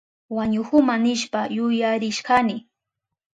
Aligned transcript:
Wañuhuma 0.35 0.93
nishpa 1.03 1.41
yuyarishkani. 1.55 2.57